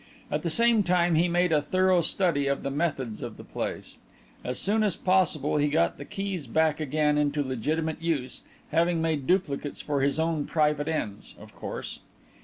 [0.31, 3.99] At the same time he made a thorough study of the methods of the place.
[4.43, 8.41] As soon as possible he got the keys back again into legitimate use,
[8.71, 11.99] having made duplicates for his own private ends, of course.